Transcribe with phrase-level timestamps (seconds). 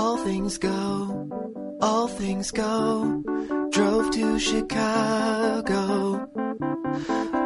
[0.00, 1.28] All things go,
[1.82, 3.22] all things go.
[3.70, 6.26] Drove to Chicago.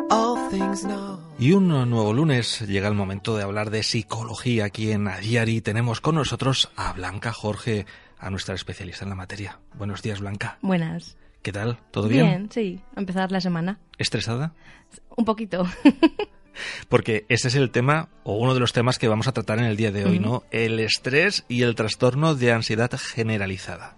[0.09, 1.19] All things know.
[1.37, 5.63] Y un nuevo lunes llega el momento de hablar de psicología aquí en Adiari.
[5.63, 7.87] Tenemos con nosotros a Blanca Jorge,
[8.21, 9.59] a nuestra especialista en la materia.
[9.77, 10.59] Buenos días, Blanca.
[10.63, 11.17] Buenas.
[11.43, 11.79] ¿Qué tal?
[11.91, 12.25] ¿Todo bien?
[12.25, 12.81] Bien, sí.
[12.95, 13.81] Empezar la semana.
[13.99, 14.55] ¿Estresada?
[15.17, 15.67] Un poquito.
[16.89, 19.65] Porque ese es el tema, o uno de los temas que vamos a tratar en
[19.65, 20.45] el día de hoy, ¿no?
[20.51, 23.97] El estrés y el trastorno de ansiedad generalizada.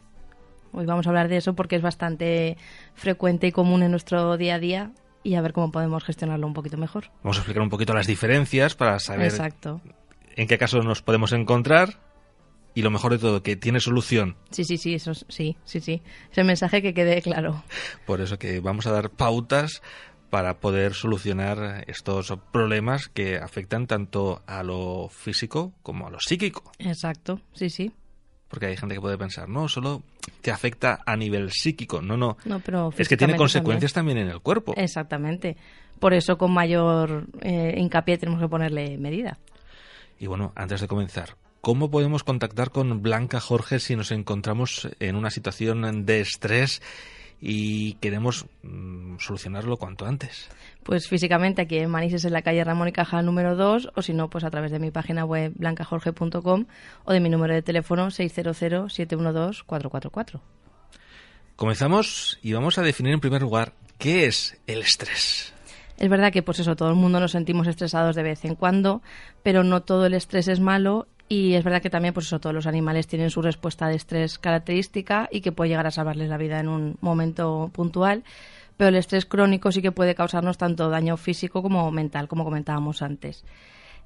[0.72, 2.56] Hoy vamos a hablar de eso porque es bastante
[2.94, 4.90] frecuente y común en nuestro día a día
[5.22, 7.10] y a ver cómo podemos gestionarlo un poquito mejor.
[7.22, 9.80] Vamos a explicar un poquito las diferencias para saber Exacto.
[10.36, 11.98] en qué caso nos podemos encontrar
[12.74, 14.36] y lo mejor de todo, que tiene solución.
[14.50, 16.02] Sí, sí, sí, eso es- sí, sí, sí.
[16.30, 17.64] Es el mensaje que quede claro.
[18.04, 19.80] Por eso que vamos a dar pautas
[20.30, 26.72] para poder solucionar estos problemas que afectan tanto a lo físico como a lo psíquico.
[26.78, 27.92] Exacto, sí, sí.
[28.48, 30.02] Porque hay gente que puede pensar, no, solo
[30.40, 32.00] te afecta a nivel psíquico.
[32.00, 32.36] No, no.
[32.44, 34.18] No, pero es que tiene consecuencias también.
[34.18, 34.74] en el cuerpo.
[34.76, 35.56] Exactamente.
[35.98, 39.38] Por eso con mayor eh, hincapié tenemos que ponerle medida.
[40.18, 45.16] Y bueno, antes de comenzar, ¿cómo podemos contactar con Blanca Jorge si nos encontramos en
[45.16, 46.80] una situación de estrés
[47.40, 50.48] y queremos mm, solucionarlo cuanto antes?
[50.82, 54.14] Pues físicamente aquí en Manises, en la calle Ramón y Cajal número 2, o si
[54.14, 56.66] no, pues a través de mi página web blancajorge.com
[57.04, 60.40] o de mi número de teléfono 600-712-444.
[61.56, 65.52] Comenzamos y vamos a definir en primer lugar qué es el estrés.
[65.98, 69.00] Es verdad que, pues eso, todo el mundo nos sentimos estresados de vez en cuando,
[69.42, 72.54] pero no todo el estrés es malo y es verdad que también, pues eso, todos
[72.54, 76.36] los animales tienen su respuesta de estrés característica y que puede llegar a salvarles la
[76.36, 78.22] vida en un momento puntual,
[78.76, 83.02] pero el estrés crónico sí que puede causarnos tanto daño físico como mental, como comentábamos
[83.02, 83.44] antes.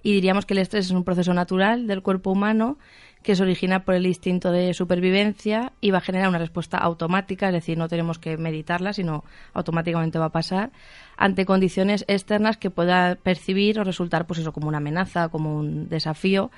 [0.03, 2.79] Y diríamos que el estrés es un proceso natural del cuerpo humano
[3.23, 7.49] que se origina por el instinto de supervivencia y va a generar una respuesta automática,
[7.49, 10.71] es decir, no tenemos que meditarla, sino automáticamente va a pasar
[11.19, 15.91] ante condiciones externas que pueda percibir o resultar pues eso como una amenaza, como un
[15.91, 16.51] desafío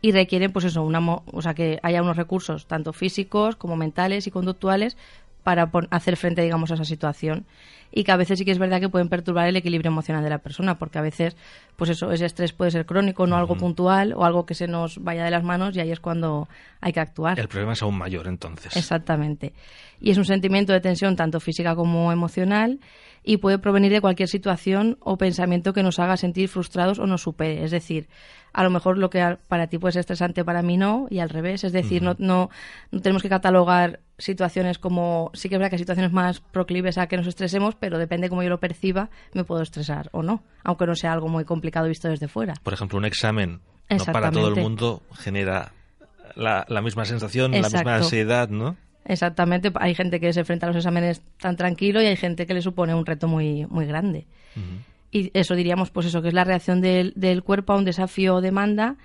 [0.00, 4.26] y requieren pues eso, una o sea que haya unos recursos tanto físicos como mentales
[4.26, 4.96] y conductuales
[5.48, 7.46] para hacer frente, digamos, a esa situación.
[7.90, 10.28] Y que a veces sí que es verdad que pueden perturbar el equilibrio emocional de
[10.28, 11.38] la persona, porque a veces,
[11.74, 15.02] pues eso, ese estrés puede ser crónico, no algo puntual o algo que se nos
[15.02, 16.48] vaya de las manos y ahí es cuando
[16.82, 17.40] hay que actuar.
[17.40, 18.76] El problema es aún mayor entonces.
[18.76, 19.54] Exactamente.
[20.02, 22.78] Y es un sentimiento de tensión tanto física como emocional
[23.24, 27.22] y puede provenir de cualquier situación o pensamiento que nos haga sentir frustrados o nos
[27.22, 27.64] supere.
[27.64, 28.06] Es decir,
[28.52, 31.30] a lo mejor lo que para ti puede ser estresante para mí no y al
[31.30, 31.64] revés.
[31.64, 32.50] Es decir, no, no,
[32.90, 35.30] no tenemos que catalogar situaciones como...
[35.34, 38.28] Sí que es verdad que hay situaciones más proclives a que nos estresemos, pero depende
[38.28, 41.88] cómo yo lo perciba, me puedo estresar o no, aunque no sea algo muy complicado
[41.88, 42.54] visto desde fuera.
[42.62, 45.72] Por ejemplo, un examen no para todo el mundo genera
[46.34, 48.76] la, la misma sensación, la misma ansiedad, ¿no?
[49.04, 52.52] Exactamente, hay gente que se enfrenta a los exámenes tan tranquilo y hay gente que
[52.52, 54.26] le supone un reto muy, muy grande.
[55.10, 58.34] Y eso diríamos, pues eso, que es la reacción del, del cuerpo a un desafío
[58.34, 58.96] o demanda.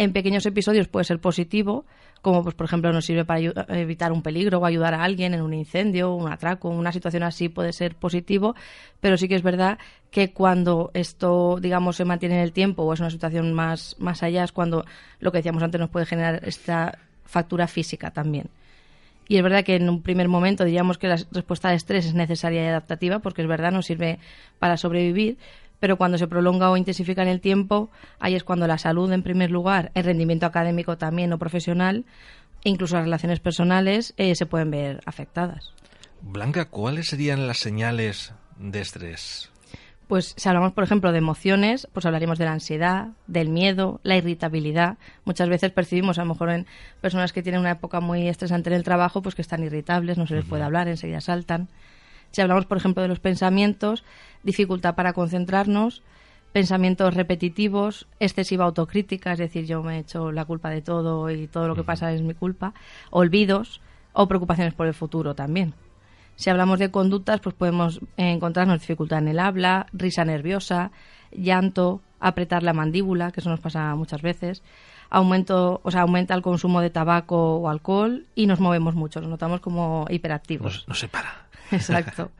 [0.00, 1.84] En pequeños episodios puede ser positivo,
[2.22, 3.40] como pues por ejemplo nos sirve para
[3.78, 7.50] evitar un peligro o ayudar a alguien en un incendio, un atraco, una situación así
[7.50, 8.54] puede ser positivo,
[9.00, 9.78] pero sí que es verdad
[10.10, 14.22] que cuando esto, digamos, se mantiene en el tiempo o es una situación más, más
[14.22, 14.86] allá, es cuando
[15.18, 18.48] lo que decíamos antes nos puede generar esta factura física también.
[19.30, 22.14] Y es verdad que en un primer momento diríamos que la respuesta de estrés es
[22.14, 24.18] necesaria y adaptativa, porque es verdad, nos sirve
[24.58, 25.36] para sobrevivir,
[25.80, 27.90] pero cuando se prolonga o intensifica en el tiempo,
[28.20, 32.04] ahí es cuando la salud en primer lugar, el rendimiento académico también o profesional,
[32.62, 35.72] e incluso las relaciones personales eh, se pueden ver afectadas.
[36.20, 39.50] Blanca, ¿cuáles serían las señales de estrés?
[40.06, 44.16] Pues si hablamos, por ejemplo, de emociones, pues hablaríamos de la ansiedad, del miedo, la
[44.16, 44.98] irritabilidad.
[45.24, 46.66] Muchas veces percibimos, a lo mejor en
[47.00, 50.26] personas que tienen una época muy estresante en el trabajo, pues que están irritables, no
[50.26, 51.68] se les puede hablar, enseguida saltan.
[52.30, 54.04] Si hablamos, por ejemplo, de los pensamientos,
[54.42, 56.02] dificultad para concentrarnos,
[56.52, 61.46] pensamientos repetitivos, excesiva autocrítica, es decir, yo me he hecho la culpa de todo y
[61.46, 62.74] todo lo que pasa es mi culpa,
[63.10, 63.80] olvidos,
[64.12, 65.74] o preocupaciones por el futuro también.
[66.36, 70.90] Si hablamos de conductas, pues podemos encontrarnos dificultad en el habla, risa nerviosa,
[71.30, 74.62] llanto, apretar la mandíbula, que eso nos pasa muchas veces,
[75.10, 79.30] aumento, o sea, aumenta el consumo de tabaco o alcohol y nos movemos mucho, nos
[79.30, 80.86] notamos como hiperactivos.
[80.88, 81.49] No, se para.
[81.76, 82.30] Exacto.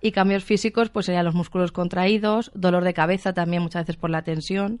[0.00, 4.10] Y cambios físicos, pues serían los músculos contraídos, dolor de cabeza también muchas veces por
[4.10, 4.80] la tensión,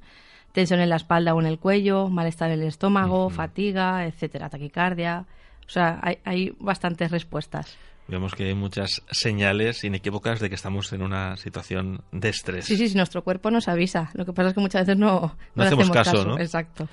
[0.52, 5.26] tensión en la espalda o en el cuello, malestar en el estómago, fatiga, etcétera, taquicardia.
[5.66, 7.76] O sea, hay, hay bastantes respuestas.
[8.10, 12.64] Vemos que hay muchas señales inequívocas de que estamos en una situación de estrés.
[12.64, 14.10] Sí, sí, sí, nuestro cuerpo nos avisa.
[14.14, 16.36] Lo que pasa es que muchas veces no, no, hacemos, caso, ¿no?
[16.36, 16.88] Exacto.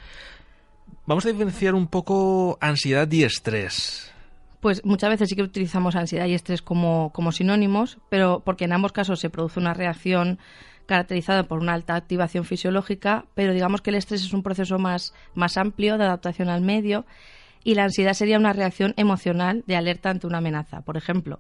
[1.08, 4.14] Vamos a diferenciar un poco ansiedad y estrés.
[4.60, 8.74] Pues muchas veces sí que utilizamos ansiedad y estrés como, como sinónimos, pero porque en
[8.74, 10.40] ambos casos se produce una reacción
[10.88, 15.14] caracterizada por una alta activación fisiológica, pero digamos que el estrés es un proceso más,
[15.36, 17.06] más amplio de adaptación al medio
[17.64, 20.82] y la ansiedad sería una reacción emocional de alerta ante una amenaza.
[20.82, 21.40] Por ejemplo,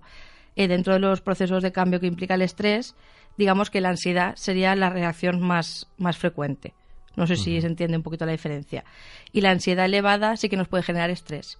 [0.56, 2.96] eh, dentro de los procesos de cambio que implica el estrés,
[3.38, 6.74] digamos que la ansiedad sería la reacción más, más frecuente.
[7.16, 8.84] No sé si se entiende un poquito la diferencia.
[9.31, 11.58] Y la ansiedad elevada sí que nos puede generar estrés.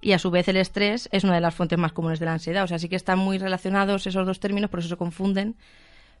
[0.00, 2.32] Y a su vez el estrés es una de las fuentes más comunes de la
[2.32, 2.64] ansiedad.
[2.64, 5.56] O sea, sí que están muy relacionados esos dos términos, por eso se confunden.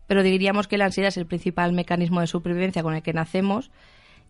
[0.06, 3.70] Pero diríamos que la ansiedad es el principal mecanismo de supervivencia con el que nacemos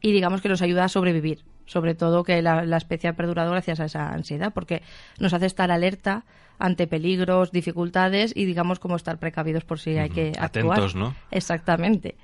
[0.00, 3.80] y digamos que nos ayuda a sobrevivir, sobre todo que la, especie ha perdurado gracias
[3.80, 4.82] a esa ansiedad, porque
[5.18, 6.24] nos hace estar alerta
[6.58, 10.72] ante peligros, dificultades y digamos como estar precavidos por si hay que actuar.
[10.72, 11.14] Atentos, ¿no?
[11.30, 12.16] Exactamente.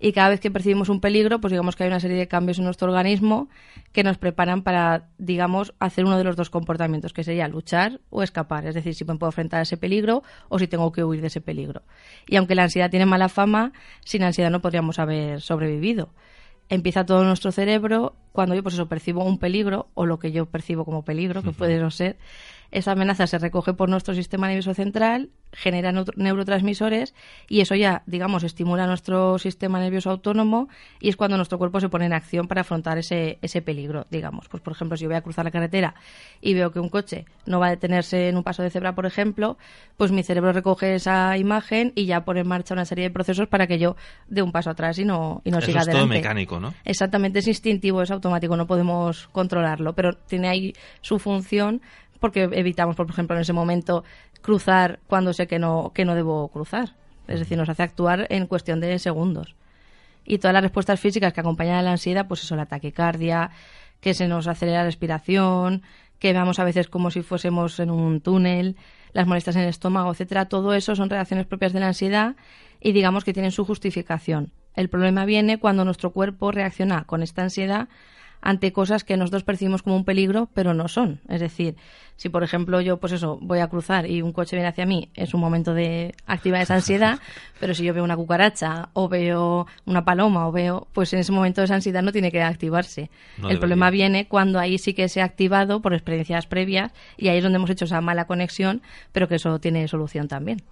[0.00, 2.58] Y cada vez que percibimos un peligro, pues digamos que hay una serie de cambios
[2.58, 3.48] en nuestro organismo
[3.92, 8.22] que nos preparan para, digamos, hacer uno de los dos comportamientos, que sería luchar o
[8.22, 8.66] escapar.
[8.66, 11.26] Es decir, si me puedo enfrentar a ese peligro o si tengo que huir de
[11.26, 11.82] ese peligro.
[12.28, 13.72] Y aunque la ansiedad tiene mala fama,
[14.04, 16.10] sin ansiedad no podríamos haber sobrevivido
[16.68, 20.46] empieza todo nuestro cerebro cuando yo pues eso percibo un peligro o lo que yo
[20.46, 22.16] percibo como peligro, que puede no ser,
[22.70, 27.14] esa amenaza se recoge por nuestro sistema nervioso central, genera neurotransmisores
[27.48, 30.68] y eso ya, digamos, estimula nuestro sistema nervioso autónomo
[31.00, 34.48] y es cuando nuestro cuerpo se pone en acción para afrontar ese, ese peligro, digamos.
[34.48, 35.94] Pues, por ejemplo, si yo voy a cruzar la carretera
[36.40, 39.06] y veo que un coche no va a detenerse en un paso de cebra, por
[39.06, 39.56] ejemplo,
[39.96, 43.48] pues mi cerebro recoge esa imagen y ya pone en marcha una serie de procesos
[43.48, 43.96] para que yo
[44.28, 45.98] dé un paso atrás y no, y no siga es adelante.
[45.98, 46.74] todo mecánico, ¿no?
[46.84, 51.80] Exactamente, es instintivo, es automático, no podemos controlarlo, pero tiene ahí su función
[52.20, 54.04] porque evitamos, por ejemplo, en ese momento
[54.42, 56.94] cruzar cuando sé que no, que no debo cruzar.
[57.26, 59.54] Es decir, nos hace actuar en cuestión de segundos.
[60.24, 63.50] Y todas las respuestas físicas que acompañan a la ansiedad, pues eso, la taquicardia,
[64.00, 65.82] que se nos acelera la respiración,
[66.18, 68.76] que veamos a veces como si fuésemos en un túnel,
[69.12, 72.36] las molestias en el estómago, etcétera, todo eso son reacciones propias de la ansiedad
[72.80, 74.52] y digamos que tienen su justificación.
[74.74, 77.88] El problema viene cuando nuestro cuerpo reacciona con esta ansiedad
[78.40, 81.20] ante cosas que nosotros percibimos como un peligro, pero no son.
[81.28, 81.76] Es decir,
[82.16, 85.10] si por ejemplo yo, pues eso, voy a cruzar y un coche viene hacia mí,
[85.14, 87.20] es un momento de activar esa ansiedad,
[87.60, 91.32] pero si yo veo una cucaracha o veo una paloma o veo, pues en ese
[91.32, 93.10] momento esa ansiedad no tiene que activarse.
[93.48, 97.38] El problema viene cuando ahí sí que se ha activado por experiencias previas y ahí
[97.38, 98.82] es donde hemos hecho esa mala conexión,
[99.12, 100.62] pero que eso tiene solución también.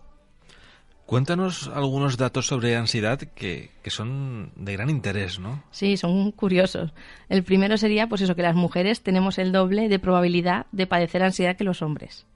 [1.07, 5.63] Cuéntanos algunos datos sobre ansiedad que, que, son de gran interés, ¿no?
[5.71, 6.93] Sí, son curiosos.
[7.29, 11.23] El primero sería, pues eso, que las mujeres tenemos el doble de probabilidad de padecer
[11.23, 12.27] ansiedad que los hombres.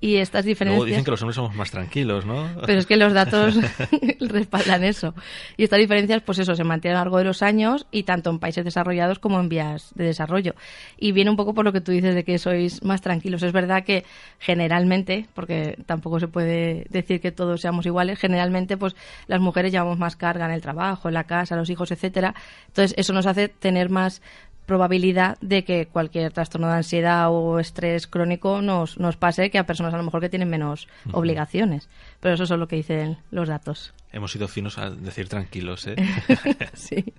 [0.00, 0.78] Y estas diferencias...
[0.78, 2.48] Luego dicen que los hombres somos más tranquilos, ¿no?
[2.64, 3.58] Pero es que los datos
[4.20, 5.14] respaldan eso.
[5.56, 8.30] Y estas diferencias, pues eso, se mantienen a lo largo de los años y tanto
[8.30, 10.54] en países desarrollados como en vías de desarrollo.
[10.96, 13.42] Y viene un poco por lo que tú dices de que sois más tranquilos.
[13.42, 14.04] Es verdad que
[14.38, 18.94] generalmente, porque tampoco se puede decir que todos seamos iguales, generalmente pues
[19.26, 22.34] las mujeres llevamos más carga en el trabajo, en la casa, los hijos, etcétera.
[22.68, 24.22] Entonces eso nos hace tener más
[24.68, 29.64] probabilidad de que cualquier trastorno de ansiedad o estrés crónico nos, nos pase que a
[29.64, 31.88] personas a lo mejor que tienen menos obligaciones.
[32.20, 33.94] Pero eso es lo que dicen los datos.
[34.12, 35.96] Hemos sido finos al decir tranquilos, ¿eh?
[36.74, 37.14] sí.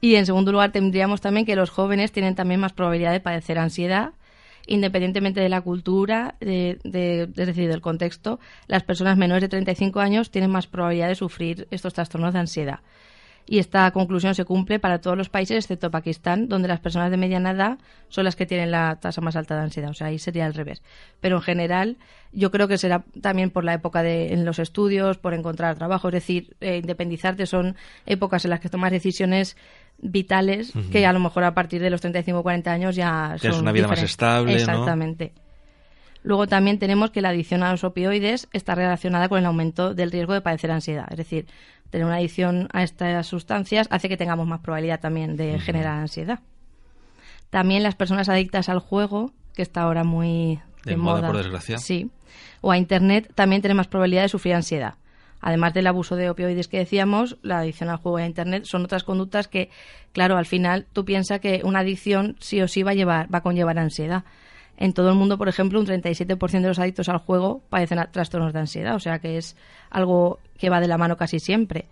[0.00, 3.58] Y en segundo lugar tendríamos también que los jóvenes tienen también más probabilidad de padecer
[3.58, 4.12] ansiedad
[4.66, 10.00] independientemente de la cultura, de, de, es decir, del contexto, las personas menores de 35
[10.00, 12.80] años tienen más probabilidad de sufrir estos trastornos de ansiedad
[13.46, 17.18] y esta conclusión se cumple para todos los países excepto Pakistán, donde las personas de
[17.18, 19.90] mediana edad son las que tienen la tasa más alta de ansiedad.
[19.90, 20.82] O sea, ahí sería al revés.
[21.20, 21.96] Pero en general,
[22.32, 26.08] yo creo que será también por la época de, en los estudios, por encontrar trabajo.
[26.08, 29.56] Es decir, eh, independizarte son épocas en las que tomas decisiones
[29.98, 33.60] vitales que a lo mejor a partir de los 35 o 40 años ya son.
[33.60, 34.54] una vida más estable.
[34.54, 35.32] Exactamente.
[36.24, 40.10] Luego también tenemos que la adicción a los opioides está relacionada con el aumento del
[40.10, 41.06] riesgo de padecer ansiedad.
[41.10, 41.46] Es decir,
[41.94, 46.40] tener una adicción a estas sustancias hace que tengamos más probabilidad también de generar ansiedad.
[47.50, 51.78] También las personas adictas al juego que está ahora muy De moda, por desgracia.
[51.78, 52.10] Sí.
[52.62, 54.94] O a Internet también tiene más probabilidad de sufrir ansiedad.
[55.40, 58.82] Además del abuso de opioides que decíamos, la adicción al juego y a Internet son
[58.82, 59.70] otras conductas que,
[60.10, 63.38] claro, al final tú piensas que una adicción sí o sí va a, llevar, va
[63.38, 64.24] a conllevar ansiedad.
[64.76, 68.52] En todo el mundo, por ejemplo, un 37% de los adictos al juego padecen trastornos
[68.52, 69.56] de ansiedad, o sea que es
[69.90, 71.86] algo que va de la mano casi siempre.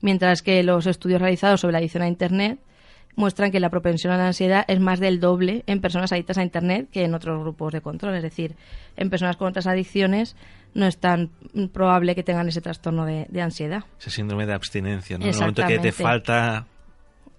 [0.00, 2.60] Mientras que los estudios realizados sobre la adicción a Internet
[3.16, 6.42] muestran que la propensión a la ansiedad es más del doble en personas adictas a
[6.44, 8.14] Internet que en otros grupos de control.
[8.14, 8.54] Es decir,
[8.96, 10.36] en personas con otras adicciones
[10.74, 11.30] no es tan
[11.72, 13.84] probable que tengan ese trastorno de, de ansiedad.
[13.98, 15.24] Ese síndrome de abstinencia, ¿no?
[15.24, 16.66] En el momento que te falta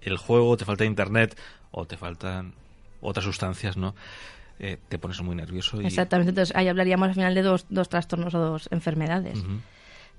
[0.02, 1.38] el juego, te falta internet
[1.70, 2.52] o te faltan
[3.00, 3.94] otras sustancias, ¿no?
[4.62, 5.86] Eh, te pones muy nervioso y...
[5.86, 6.30] Exactamente.
[6.30, 9.42] Entonces, ahí hablaríamos al final de dos, dos trastornos o dos enfermedades.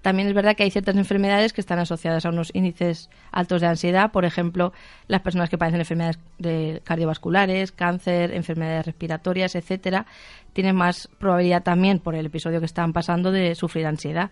[0.01, 3.67] También es verdad que hay ciertas enfermedades que están asociadas a unos índices altos de
[3.67, 4.73] ansiedad, por ejemplo,
[5.07, 10.07] las personas que padecen enfermedades de cardiovasculares, cáncer, enfermedades respiratorias, etcétera,
[10.53, 14.31] tienen más probabilidad también por el episodio que están pasando de sufrir ansiedad.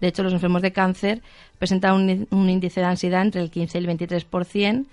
[0.00, 1.20] De hecho, los enfermos de cáncer
[1.58, 4.86] presentan un, un índice de ansiedad entre el 15 y el 23%,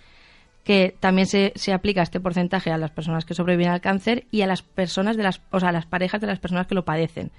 [0.66, 4.42] que también se, se aplica este porcentaje a las personas que sobreviven al cáncer y
[4.42, 6.84] a las personas de las, o sea, a las parejas de las personas que lo
[6.84, 7.32] padecen.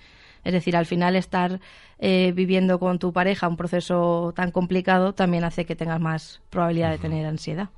[0.45, 1.59] Es decir, al final estar
[1.99, 6.93] eh, viviendo con tu pareja un proceso tan complicado también hace que tengas más probabilidad
[6.93, 7.71] de tener ansiedad.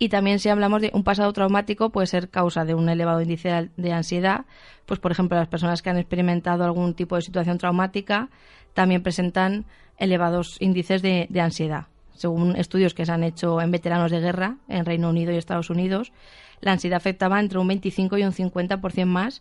[0.00, 3.50] Y también si hablamos de un pasado traumático puede ser causa de un elevado índice
[3.50, 4.46] de- de ansiedad,
[4.86, 8.30] pues por ejemplo las personas que han experimentado algún tipo de situación traumática
[8.74, 9.64] también presentan
[9.98, 11.86] elevados índices de, de ansiedad.
[12.20, 15.70] Según estudios que se han hecho en veteranos de guerra en Reino Unido y Estados
[15.70, 16.12] Unidos,
[16.60, 19.40] la ansiedad afectaba entre un 25 y un 50% más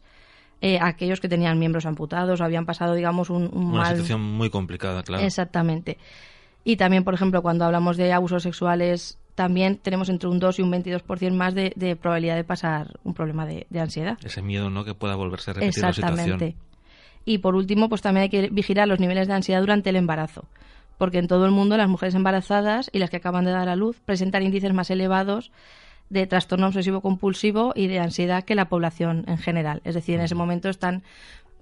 [0.62, 3.88] eh, a aquellos que tenían miembros amputados o habían pasado, digamos, un, un Una mal
[3.96, 5.22] situación muy complicada, claro.
[5.26, 5.98] Exactamente.
[6.64, 10.62] Y también, por ejemplo, cuando hablamos de abusos sexuales, también tenemos entre un 2 y
[10.62, 14.18] un 22% más de, de probabilidad de pasar un problema de, de ansiedad.
[14.24, 14.86] Ese miedo, ¿no?
[14.86, 16.20] Que pueda volverse a repetir la situación.
[16.20, 16.56] Exactamente.
[17.26, 20.46] Y por último, pues también hay que vigilar los niveles de ansiedad durante el embarazo.
[21.00, 23.76] Porque en todo el mundo las mujeres embarazadas y las que acaban de dar a
[23.76, 25.52] luz presentan índices más elevados
[26.10, 29.82] de trastorno obsesivo compulsivo y de ansiedad que la población en general.
[29.86, 31.04] Es decir, en ese momento están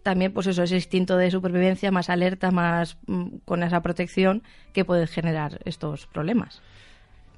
[0.03, 4.41] también pues eso ese instinto de supervivencia más alerta, más mm, con esa protección
[4.73, 6.61] que puede generar estos problemas.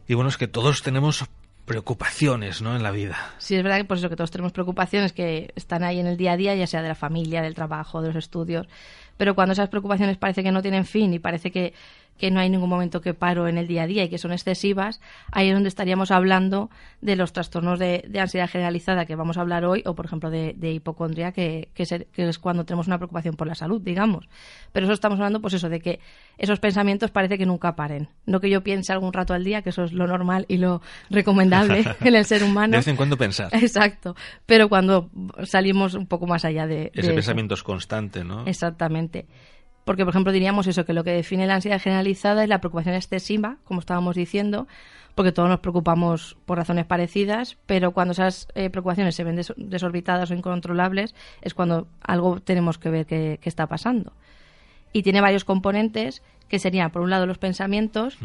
[0.08, 1.26] Y bueno, es que todos tenemos
[1.66, 2.76] preocupaciones, ¿no?
[2.76, 3.18] En la vida.
[3.38, 6.18] Sí, es verdad que por eso que todos tenemos preocupaciones que están ahí en el
[6.18, 8.68] día a día, ya sea de la familia, del trabajo, de los estudios,
[9.20, 11.74] pero cuando esas preocupaciones parece que no tienen fin y parece que,
[12.20, 14.32] que no hay ningún momento que paro en el día a día y que son
[14.32, 15.00] excesivas,
[15.32, 16.70] ahí es donde estaríamos hablando
[17.02, 20.30] de los trastornos de, de ansiedad generalizada que vamos a hablar hoy, o por ejemplo
[20.30, 23.82] de, de hipocondria, que, que, es, que es cuando tenemos una preocupación por la salud,
[23.82, 24.28] digamos.
[24.74, 26.00] Pero eso estamos hablando, pues eso, de que
[26.38, 28.10] esos pensamientos parece que nunca paren.
[28.26, 30.82] No que yo piense algún rato al día, que eso es lo normal y lo
[31.10, 32.72] recomendable en el ser humano.
[32.72, 33.50] De vez en cuando pensar.
[33.54, 34.16] Exacto.
[34.46, 35.10] Pero cuando
[35.44, 36.92] salimos un poco más allá de.
[36.94, 37.16] Ese de eso.
[37.16, 38.46] pensamiento es constante, ¿no?
[38.46, 39.26] Exactamente.
[39.86, 42.96] Porque, por ejemplo, diríamos eso, que lo que define la ansiedad generalizada es la preocupación
[42.96, 44.68] excesiva, como estábamos diciendo,
[45.16, 49.54] porque todos nos preocupamos por razones parecidas, pero cuando esas eh, preocupaciones se ven des-
[49.58, 54.14] desorbitadas o incontrolables, es cuando algo tenemos que ver que, que está pasando.
[54.94, 58.18] Y tiene varios componentes, que serían, por un lado, los pensamientos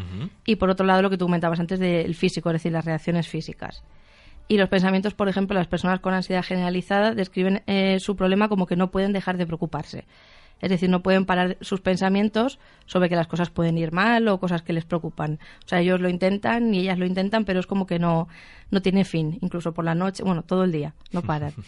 [0.47, 3.29] y, por otro lado, lo que tú comentabas antes del físico, es decir, las reacciones
[3.29, 3.83] físicas.
[4.49, 8.67] Y los pensamientos, por ejemplo, las personas con ansiedad generalizada describen eh, su problema como
[8.67, 10.05] que no pueden dejar de preocuparse.
[10.61, 14.41] Es decir, no pueden parar sus pensamientos sobre que las cosas pueden ir mal o
[14.41, 15.39] cosas que les preocupan.
[15.65, 18.29] O sea, ellos lo intentan y ellas lo intentan, pero es como que no,
[18.71, 21.53] no tiene fin, incluso por la noche, bueno, todo el día, no paran.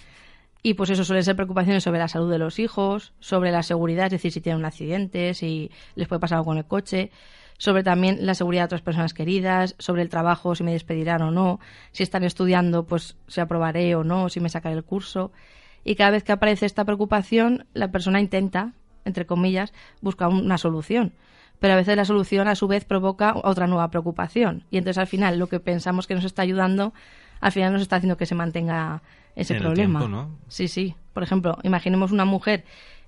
[0.63, 4.07] Y pues eso suelen ser preocupaciones sobre la salud de los hijos, sobre la seguridad,
[4.07, 7.13] es decir, si tienen un accidente, si les puede pasar algo con el coche,
[7.57, 11.31] sobre también la seguridad de otras personas queridas, sobre el trabajo, si me despedirán o
[11.31, 11.61] no,
[11.93, 15.31] si están estudiando, pues si aprobaré o no, si me sacaré el curso.
[15.87, 18.73] Y cada vez que aparece esta preocupación, la persona intenta,
[19.05, 21.13] entre comillas, buscar una solución.
[21.61, 24.65] Pero a veces la solución, a su vez, provoca otra nueva preocupación.
[24.71, 26.93] Y entonces, al final, lo que pensamos que nos está ayudando,
[27.41, 29.01] al final nos está haciendo que se mantenga
[29.37, 30.01] ese En problema.
[30.01, 30.37] tiempo, ¿no?
[30.49, 30.97] Sí, sí.
[31.15, 32.65] Por ejemplo, imaginemos una mujer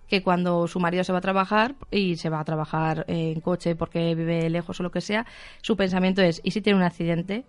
[0.07, 3.75] que cuando su marido se va a trabajar y se va a trabajar en coche
[3.75, 5.27] porque vive lejos o lo que sea,
[5.63, 7.45] su pensamiento es, ¿y si tiene un accidente?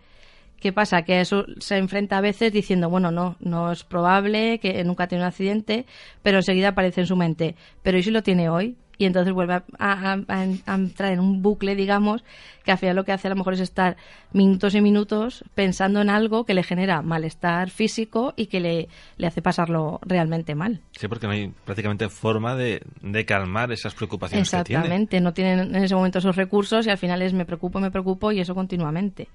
[0.60, 1.04] ¿Qué pasa?
[1.04, 5.24] Que eso se enfrenta a veces diciendo, bueno, no, no es probable, que nunca tiene
[5.24, 5.86] un accidente,
[6.22, 8.76] pero enseguida aparece en su mente, pero ¿y si lo tiene hoy?
[9.00, 12.22] Y entonces vuelve a, a- a- a entrar en un bucle, digamos,
[12.66, 13.96] que al final lo que hace a lo mejor es estar
[14.34, 19.26] minutos y minutos pensando en algo que le genera malestar físico y que le, le
[19.28, 20.82] hace pasarlo realmente mal.
[20.92, 24.82] Sí, porque no hay prácticamente forma de, de calmar esas preocupaciones que tiene.
[24.84, 27.92] Exactamente, no tienen en ese momento esos recursos y al final es me preocupo, me
[27.92, 29.30] preocupo y eso continuamente.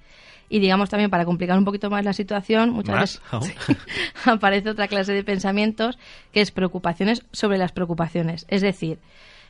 [0.51, 3.55] Y digamos también, para complicar un poquito más la situación, muchas veces sí,
[4.31, 5.99] aparece otra clase de pensamientos
[6.33, 8.45] que es preocupaciones sobre las preocupaciones.
[8.49, 8.99] Es decir,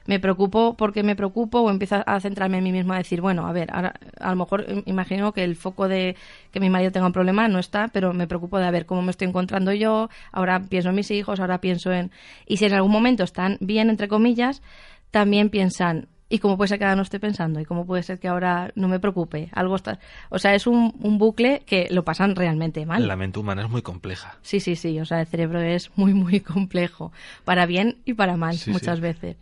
[0.07, 3.47] me preocupo porque me preocupo o empiezo a centrarme en mí mismo a decir, bueno,
[3.47, 6.17] a ver, ahora a lo mejor imagino que el foco de
[6.51, 9.03] que mi marido tenga un problema no está, pero me preocupo de a ver cómo
[9.03, 12.11] me estoy encontrando yo, ahora pienso en mis hijos, ahora pienso en...
[12.47, 14.63] Y si en algún momento están bien, entre comillas,
[15.11, 17.61] también piensan, ¿y cómo puede ser que ahora no esté pensando?
[17.61, 19.49] ¿Y cómo puede ser que ahora no me preocupe?
[19.53, 20.01] Algo está...
[20.29, 23.07] O sea, es un, un bucle que lo pasan realmente mal.
[23.09, 24.37] La mente humana es muy compleja.
[24.43, 25.01] Sí, sí, sí.
[25.01, 27.13] O sea, el cerebro es muy, muy complejo.
[27.45, 29.03] Para bien y para mal, Sí, muchas sí.
[29.03, 29.37] veces.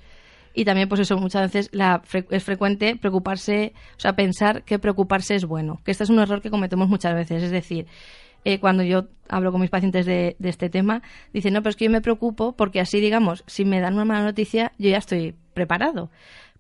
[0.55, 4.79] Y también, pues eso, muchas veces la fre- es frecuente preocuparse, o sea, pensar que
[4.79, 5.81] preocuparse es bueno.
[5.85, 7.43] Que este es un error que cometemos muchas veces.
[7.43, 7.87] Es decir,
[8.45, 11.77] eh, cuando yo hablo con mis pacientes de, de este tema, dicen, no, pero es
[11.77, 14.99] que yo me preocupo porque así, digamos, si me dan una mala noticia, yo ya
[14.99, 16.11] estoy preparado.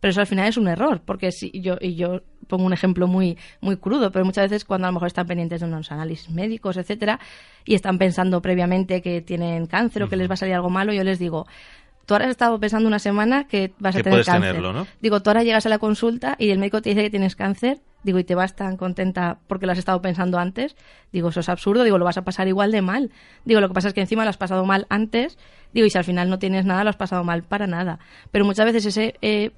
[0.00, 3.06] Pero eso al final es un error, porque si yo, y yo pongo un ejemplo
[3.06, 6.28] muy, muy crudo, pero muchas veces cuando a lo mejor están pendientes de unos análisis
[6.28, 7.20] médicos, etcétera,
[7.64, 10.92] y están pensando previamente que tienen cáncer o que les va a salir algo malo,
[10.92, 11.46] yo les digo,
[12.06, 14.50] tú ahora has estado pensando una semana que vas a tener puedes cáncer.
[14.50, 14.87] tenerlo, ¿no?
[15.00, 17.80] Digo, tú ahora llegas a la consulta y el médico te dice que tienes cáncer,
[18.02, 20.76] digo, y te vas tan contenta porque lo has estado pensando antes,
[21.12, 23.11] digo, eso es absurdo, digo, lo vas a pasar igual de mal.
[23.44, 25.38] Digo, lo que pasa es que encima lo has pasado mal antes,
[25.73, 27.99] digo, y si al final no tienes nada, lo has pasado mal para nada.
[28.30, 29.14] Pero muchas veces ese...
[29.23, 29.52] eh,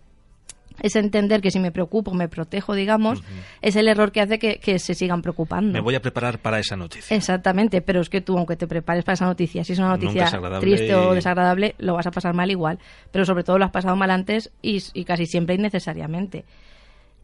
[0.80, 3.22] es entender que si me preocupo, me protejo, digamos,
[3.62, 5.72] es el error que hace que, que se sigan preocupando.
[5.72, 7.16] Me voy a preparar para esa noticia.
[7.16, 10.26] Exactamente, pero es que tú, aunque te prepares para esa noticia, si es una noticia
[10.60, 12.78] triste o desagradable, lo vas a pasar mal igual.
[13.10, 16.44] Pero sobre todo lo has pasado mal antes y, y casi siempre innecesariamente.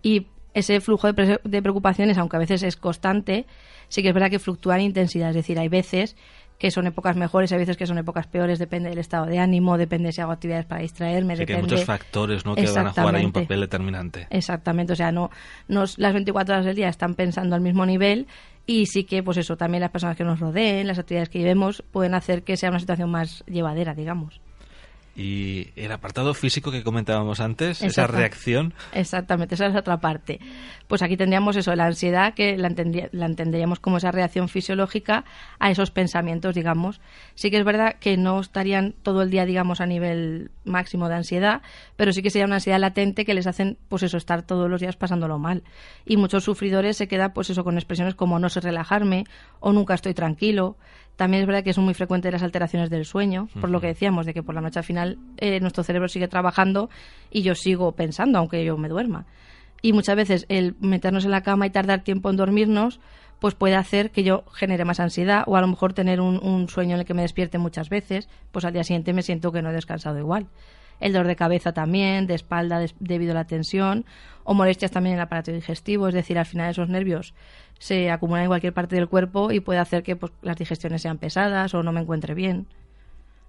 [0.03, 3.47] Y ese flujo de, de preocupaciones, aunque a veces es constante,
[3.89, 5.31] sí que es verdad que fluctúa en intensidad.
[5.31, 6.17] Es decir, hay veces
[6.61, 9.79] que son épocas mejores, hay veces que son épocas peores, depende del estado de ánimo,
[9.79, 11.75] depende si hago actividades para distraerme, Así que hay depende...
[11.75, 12.55] muchos factores ¿no?
[12.55, 14.27] que van a jugar ahí un papel determinante.
[14.29, 15.31] Exactamente, o sea, no,
[15.69, 18.27] no las 24 horas del día están pensando al mismo nivel
[18.67, 21.83] y sí que, pues eso, también las personas que nos rodeen, las actividades que llevemos,
[21.91, 24.43] pueden hacer que sea una situación más llevadera, digamos.
[25.17, 30.41] Y el apartado físico que comentábamos antes, esa reacción, Exactamente, esa es la otra parte.
[30.87, 32.73] Pues aquí tendríamos eso, la ansiedad, que la,
[33.13, 35.25] la entenderíamos como esa reacción fisiológica
[35.59, 37.01] a esos pensamientos, digamos.
[37.35, 41.17] Sí que es verdad que no estarían todo el día, digamos, a nivel máximo de
[41.17, 41.63] ansiedad,
[41.97, 44.81] pero sí que sería una ansiedad latente que les hacen, pues eso, estar todos los
[44.81, 45.63] días pasándolo mal.
[46.05, 49.25] Y muchos sufridores se quedan, pues eso, con expresiones como no sé relajarme
[49.59, 50.77] o nunca estoy tranquilo.
[51.21, 54.25] También es verdad que son muy frecuentes las alteraciones del sueño, por lo que decíamos,
[54.25, 56.89] de que por la noche al final eh, nuestro cerebro sigue trabajando
[57.31, 59.27] y yo sigo pensando, aunque yo me duerma.
[59.83, 63.01] Y muchas veces el meternos en la cama y tardar tiempo en dormirnos,
[63.39, 66.71] pues puede hacer que yo genere más ansiedad o a lo mejor tener un, un
[66.71, 69.61] sueño en el que me despierte muchas veces, pues al día siguiente me siento que
[69.61, 70.47] no he descansado igual.
[71.01, 74.05] El dolor de cabeza también, de espalda des- debido a la tensión,
[74.45, 77.35] o molestias también en el aparato digestivo, es decir, al final esos nervios
[77.79, 81.19] se acumulan en cualquier parte del cuerpo y puede hacer que pues, las digestiones sean
[81.19, 82.67] pesadas o no me encuentre bien.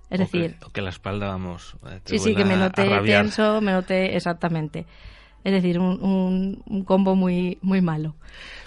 [0.10, 2.84] Es o decir, que, o que la espalda, vamos, eh, Sí, sí, que me noté
[3.06, 4.86] tenso, me noté exactamente.
[5.44, 8.16] Es decir, un, un, un combo muy, muy malo.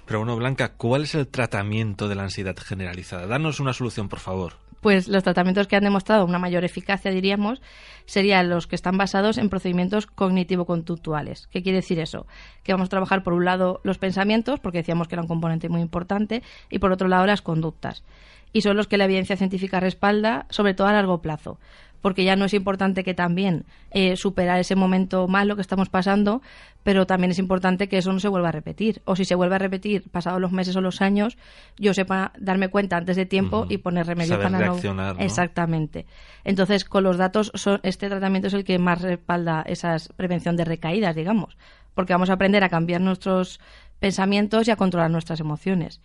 [0.07, 3.27] Pero bueno, Blanca, ¿cuál es el tratamiento de la ansiedad generalizada?
[3.27, 4.55] Danos una solución, por favor.
[4.85, 7.62] Pues los tratamientos que han demostrado una mayor eficacia, diríamos,
[8.05, 11.47] serían los que están basados en procedimientos cognitivo-conductuales.
[11.47, 12.27] ¿Qué quiere decir eso?
[12.62, 15.70] Que vamos a trabajar por un lado los pensamientos, porque decíamos que era un componente
[15.70, 18.05] muy importante, y por otro lado las conductas.
[18.53, 21.59] Y son los que la evidencia científica respalda, sobre todo a largo plazo.
[22.04, 26.42] Porque ya no es importante que también eh, superar ese momento malo que estamos pasando,
[26.82, 29.00] pero también es importante que eso no se vuelva a repetir.
[29.06, 31.38] O si se vuelve a repetir pasados los meses o los años,
[31.78, 35.18] yo sepa darme cuenta antes de tiempo y poner remedio Saber para reaccionar, no.
[35.20, 35.24] ¿no?
[35.24, 36.04] Exactamente.
[36.44, 40.66] Entonces, con los datos, son- este tratamiento es el que más respalda esa prevención de
[40.66, 41.56] recaídas, digamos.
[41.94, 43.60] Porque vamos a aprender a cambiar nuestros
[43.98, 46.02] pensamientos y a controlar nuestras emociones.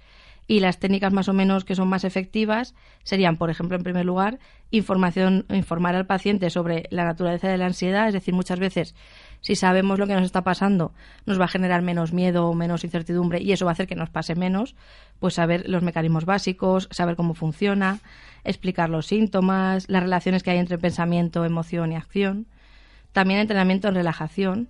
[0.50, 4.04] Y las técnicas más o menos que son más efectivas serían, por ejemplo, en primer
[4.04, 4.40] lugar,
[4.72, 8.96] información, informar al paciente sobre la naturaleza de la ansiedad, es decir, muchas veces
[9.42, 10.92] si sabemos lo que nos está pasando,
[11.28, 13.94] nos va a generar menos miedo o menos incertidumbre y eso va a hacer que
[13.94, 14.76] nos pase menos,
[15.20, 18.00] pues saber los mecanismos básicos, saber cómo funciona,
[18.44, 22.48] explicar los síntomas, las relaciones que hay entre pensamiento, emoción y acción.
[23.12, 24.70] También entrenamiento en relajación,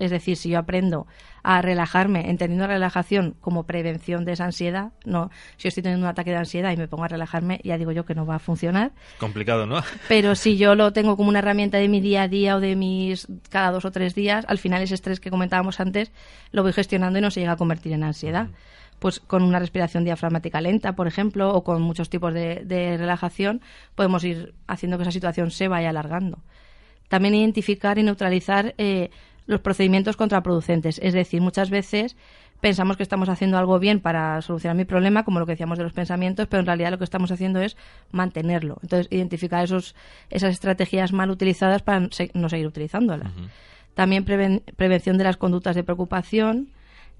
[0.00, 1.06] es decir, si yo aprendo
[1.42, 6.06] a relajarme, entendiendo la relajación como prevención de esa ansiedad, no, si yo estoy teniendo
[6.06, 8.36] un ataque de ansiedad y me pongo a relajarme, ya digo yo que no va
[8.36, 8.92] a funcionar.
[9.18, 9.82] Complicado, ¿no?
[10.08, 12.76] Pero si yo lo tengo como una herramienta de mi día a día o de
[12.76, 16.12] mis cada dos o tres días, al final ese estrés que comentábamos antes
[16.50, 18.48] lo voy gestionando y no se llega a convertir en ansiedad.
[18.98, 23.62] Pues con una respiración diafragmática lenta, por ejemplo, o con muchos tipos de, de relajación,
[23.94, 26.38] podemos ir haciendo que esa situación se vaya alargando.
[27.10, 29.10] También identificar y neutralizar eh,
[29.50, 31.00] los procedimientos contraproducentes.
[31.02, 32.16] Es decir, muchas veces
[32.60, 35.84] pensamos que estamos haciendo algo bien para solucionar mi problema, como lo que decíamos de
[35.84, 37.76] los pensamientos, pero en realidad lo que estamos haciendo es
[38.12, 38.78] mantenerlo.
[38.82, 39.94] Entonces, identificar esos,
[40.30, 43.32] esas estrategias mal utilizadas para no seguir utilizándolas.
[43.94, 46.68] También prevención de las conductas de preocupación,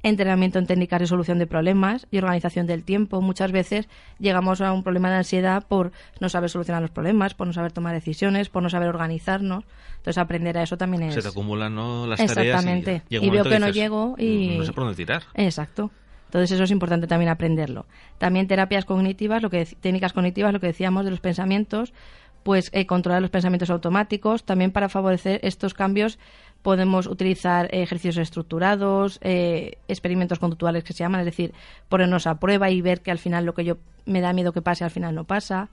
[0.02, 3.20] entrenamiento en técnicas de solución de problemas y organización del tiempo.
[3.20, 7.46] Muchas veces llegamos a un problema de ansiedad por no saber solucionar los problemas, por
[7.46, 9.64] no saber tomar decisiones, por no saber organizarnos.
[9.96, 11.14] Entonces aprender a eso también es...
[11.14, 12.06] Se te acumulan ¿no?
[12.06, 13.02] las Exactamente.
[13.08, 14.58] tareas y, y veo que no llego y...
[14.58, 15.22] No sé por dónde tirar.
[15.34, 15.90] Exacto.
[16.30, 17.86] Entonces eso es importante también aprenderlo.
[18.18, 21.92] También terapias cognitivas, lo que técnicas cognitivas, lo que decíamos de los pensamientos,
[22.42, 26.18] pues eh, controlar los pensamientos automáticos, también para favorecer estos cambios
[26.62, 31.54] podemos utilizar ejercicios estructurados, eh, experimentos conductuales que se llaman, es decir,
[31.88, 34.62] ponernos a prueba y ver que al final lo que yo me da miedo que
[34.62, 35.70] pase al final no pasa.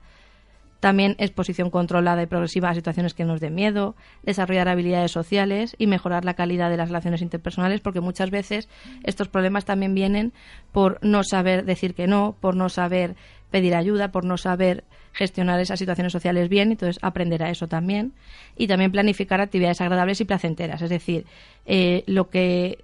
[0.79, 5.87] También exposición controlada y progresiva a situaciones que nos den miedo, desarrollar habilidades sociales y
[5.87, 8.69] mejorar la calidad de las relaciones interpersonales, porque muchas veces
[9.03, 10.33] estos problemas también vienen
[10.71, 13.15] por no saber decir que no, por no saber
[13.51, 14.83] pedir ayuda, por no saber
[15.13, 18.13] gestionar esas situaciones sociales bien, entonces aprender a eso también.
[18.55, 21.25] Y también planificar actividades agradables y placenteras, es decir,
[21.65, 22.79] eh, lo que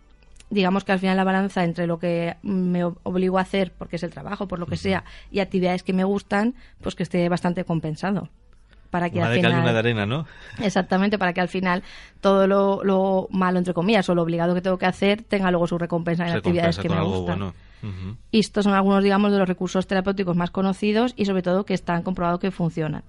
[0.50, 4.04] digamos que al final la balanza entre lo que me obligo a hacer, porque es
[4.04, 7.64] el trabajo, por lo que sea, y actividades que me gustan, pues que esté bastante
[7.66, 8.30] compensado.
[8.90, 10.28] Para que al final, de arena, ¿no?
[10.62, 11.82] Exactamente, para que al final
[12.22, 15.80] todo lo, malo, entre comillas, o lo obligado que tengo que hacer, tenga luego su
[15.80, 17.54] recompensa en actividades que me gustan.
[18.32, 21.74] Y estos son algunos, digamos, de los recursos terapéuticos más conocidos y sobre todo que
[21.74, 23.04] están comprobados que funcionan.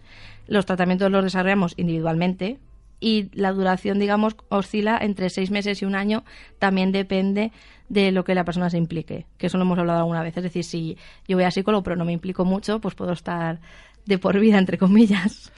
[0.46, 2.58] Los tratamientos los desarrollamos individualmente
[3.00, 6.24] y la duración, digamos, oscila entre seis meses y un año.
[6.58, 7.52] También depende
[7.88, 10.37] de lo que la persona se implique, que eso lo hemos hablado alguna vez.
[10.37, 10.96] Es decir, si
[11.28, 13.60] yo voy a psicólogo pero no me implico mucho, pues puedo estar
[14.06, 15.52] de por vida, entre comillas.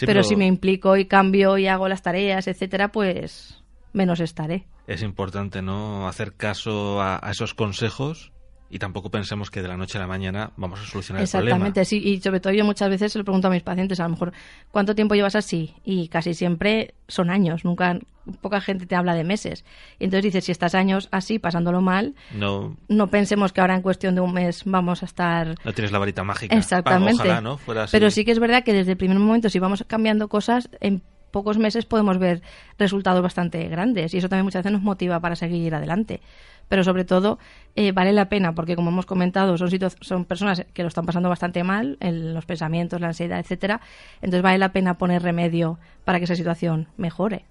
[0.00, 4.66] pero, si me implico y cambio y hago las tareas, etcétera, pues menos estaré.
[4.86, 6.08] Es importante, ¿no?
[6.08, 8.32] Hacer caso a esos consejos
[8.70, 11.56] y tampoco pensemos que de la noche a la mañana vamos a solucionar el problema.
[11.56, 14.04] Exactamente, sí, y sobre todo yo muchas veces se lo pregunto a mis pacientes, a
[14.04, 14.32] lo mejor,
[14.70, 15.74] ¿cuánto tiempo llevas así?
[15.84, 17.98] Y casi siempre son años, nunca,
[18.40, 19.64] poca gente te habla de meses.
[19.98, 23.82] Y entonces dices, si estás años así, pasándolo mal, no, no pensemos que ahora en
[23.82, 25.54] cuestión de un mes vamos a estar...
[25.64, 26.54] No tienes la varita mágica.
[26.56, 27.40] Exactamente.
[27.40, 27.58] ¿no?
[27.90, 31.02] Pero sí que es verdad que desde el primer momento, si vamos cambiando cosas, en
[31.30, 32.42] pocos meses podemos ver
[32.78, 36.20] resultados bastante grandes y eso también muchas veces nos motiva para seguir adelante.
[36.68, 37.38] Pero sobre todo
[37.76, 41.28] eh, vale la pena porque como hemos comentado son son personas que lo están pasando
[41.28, 43.80] bastante mal en los pensamientos la ansiedad etcétera.
[44.16, 47.44] Entonces vale la pena poner remedio para que esa situación mejore.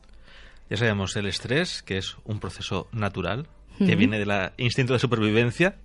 [0.69, 5.75] Ya sabemos el estrés que es un proceso natural que viene del instinto de supervivencia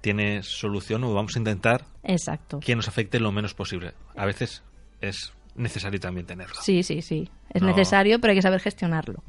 [0.00, 2.60] tiene solución o vamos a intentar Exacto.
[2.60, 3.94] que nos afecte lo menos posible.
[4.16, 4.62] A veces
[5.00, 9.22] es necesario también tenerlo sí sí sí es necesario pero hay que saber gestionarlo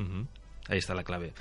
[0.70, 1.34] ahí está la clave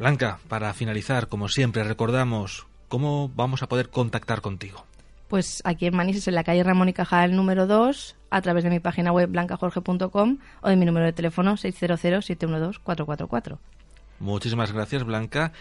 [0.00, 4.86] Blanca, para finalizar, como siempre, recordamos cómo vamos a poder contactar contigo.
[5.28, 8.70] Pues aquí en Manises, en la calle Ramón y Cajal número 2, a través de
[8.70, 13.58] mi página web blancajorge.com o de mi número de teléfono 600-712-444.
[14.20, 15.52] Muchísimas gracias, Blanca.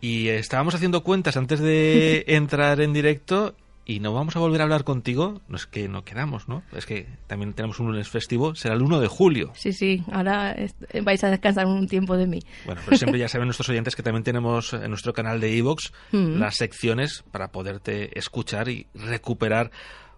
[0.00, 3.54] Y estábamos haciendo cuentas antes de entrar en directo
[3.86, 6.64] y no vamos a volver a hablar contigo, no es que no quedamos, ¿no?
[6.72, 9.52] Es que también tenemos un lunes festivo, será el 1 de julio.
[9.54, 10.56] Sí, sí, ahora
[11.04, 12.40] vais a descansar un tiempo de mí.
[12.64, 15.92] Bueno, pero siempre ya saben nuestros oyentes que también tenemos en nuestro canal de Evox
[16.10, 16.38] mm.
[16.38, 19.70] las secciones para poderte escuchar y recuperar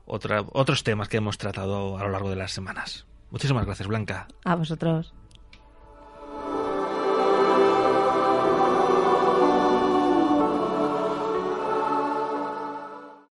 [0.06, 3.06] otra, otros temas que hemos tratado a lo largo de las semanas.
[3.30, 4.28] Muchísimas gracias, Blanca.
[4.44, 5.12] A vosotros.